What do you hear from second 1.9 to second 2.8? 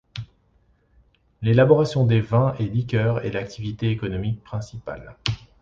des vins et